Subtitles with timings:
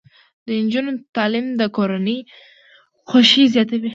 [0.45, 2.17] د نجونو تعلیم د کورنۍ
[3.09, 3.89] خوښۍ زیاتوي.